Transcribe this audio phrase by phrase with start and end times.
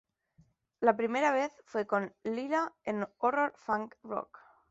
[0.79, 4.39] La primera vez fue con Leela en "Horror of Fang Rock".